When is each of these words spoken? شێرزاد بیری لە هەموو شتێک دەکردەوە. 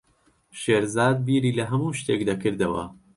شێرزاد 0.61 1.17
بیری 1.27 1.55
لە 1.57 1.63
هەموو 1.71 1.97
شتێک 1.99 2.21
دەکردەوە. 2.29 2.83